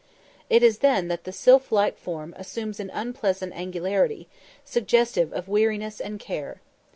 [0.49, 4.27] It is then that the sylph like form assumes an unpleasant angularity,
[4.65, 6.59] suggestive of weariness and care.